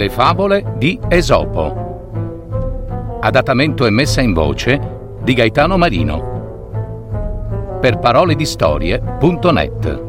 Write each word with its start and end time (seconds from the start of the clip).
Le 0.00 0.08
favole 0.08 0.76
di 0.78 0.98
Esopo. 1.10 3.18
Adattamento 3.20 3.84
e 3.84 3.90
messa 3.90 4.22
in 4.22 4.32
voce 4.32 5.18
di 5.20 5.34
Gaetano 5.34 5.76
Marino. 5.76 7.78
Per 7.82 7.98
parole 7.98 8.34
di 8.34 8.46
storie.net. 8.46 10.02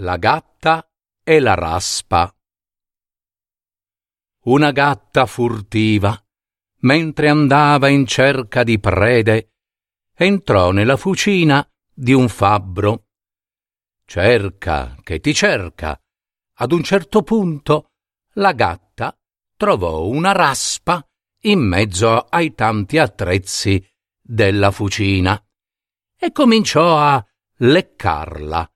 La 0.00 0.16
gatta 0.16 0.90
e 1.22 1.38
la 1.38 1.54
raspa. 1.54 2.28
Una 4.46 4.72
gatta 4.72 5.26
furtiva, 5.26 6.20
mentre 6.80 7.28
andava 7.28 7.86
in 7.86 8.04
cerca 8.04 8.64
di 8.64 8.80
prede, 8.80 9.50
entrò 10.16 10.70
nella 10.70 10.96
fucina 10.96 11.66
di 11.92 12.12
un 12.14 12.28
fabbro. 12.28 13.08
Cerca 14.04 14.96
che 15.02 15.20
ti 15.20 15.34
cerca. 15.34 16.00
Ad 16.58 16.72
un 16.72 16.82
certo 16.82 17.22
punto 17.22 17.90
la 18.34 18.52
gatta 18.52 19.14
trovò 19.56 20.06
una 20.06 20.32
raspa 20.32 21.06
in 21.42 21.60
mezzo 21.60 22.20
ai 22.20 22.54
tanti 22.54 22.96
attrezzi 22.96 23.84
della 24.18 24.70
fucina 24.70 25.40
e 26.18 26.32
cominciò 26.32 26.98
a 26.98 27.24
leccarla. 27.58 28.72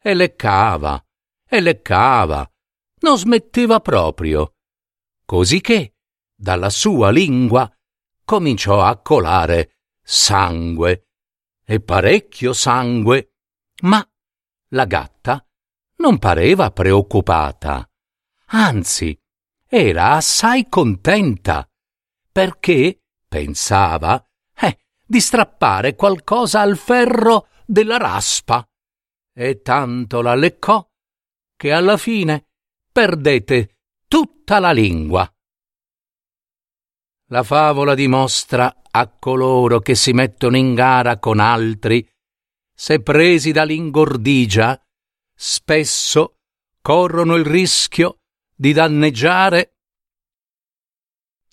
E 0.00 0.14
leccava, 0.14 1.04
e 1.48 1.60
leccava, 1.60 2.48
non 3.00 3.18
smetteva 3.18 3.80
proprio, 3.80 4.54
così 5.24 5.60
che 5.60 5.96
dalla 6.32 6.70
sua 6.70 7.10
lingua 7.10 7.68
cominciò 8.24 8.82
a 8.82 8.96
colare 8.98 9.75
sangue, 10.08 11.08
e 11.64 11.80
parecchio 11.80 12.52
sangue, 12.52 13.32
ma 13.82 14.08
la 14.68 14.84
gatta 14.84 15.44
non 15.96 16.18
pareva 16.18 16.70
preoccupata, 16.70 17.90
anzi 18.46 19.18
era 19.66 20.12
assai 20.12 20.68
contenta, 20.68 21.68
perché 22.30 23.02
pensava 23.26 24.24
eh, 24.54 24.78
di 25.04 25.20
strappare 25.20 25.96
qualcosa 25.96 26.60
al 26.60 26.76
ferro 26.76 27.48
della 27.66 27.96
raspa, 27.96 28.64
e 29.34 29.60
tanto 29.60 30.22
la 30.22 30.36
leccò 30.36 30.88
che 31.56 31.72
alla 31.72 31.96
fine 31.96 32.46
perdete 32.92 33.78
tutta 34.06 34.60
la 34.60 34.70
lingua. 34.70 35.28
La 37.30 37.42
favola 37.42 37.94
dimostra 37.94 38.82
a 38.90 39.08
coloro 39.08 39.80
che 39.80 39.94
si 39.94 40.12
mettono 40.12 40.56
in 40.56 40.74
gara 40.74 41.18
con 41.18 41.40
altri, 41.40 42.08
se 42.72 43.02
presi 43.02 43.50
dall'ingordigia, 43.52 44.80
spesso 45.34 46.36
corrono 46.80 47.34
il 47.34 47.44
rischio 47.44 48.18
di 48.54 48.72
danneggiare 48.72 49.76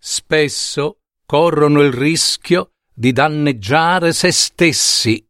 spesso 0.06 1.00
corrono 1.26 1.82
il 1.82 1.94
rischio 1.94 2.74
di 2.94 3.14
danneggiare 3.14 4.12
se 4.12 4.32
stessi. 4.34 5.26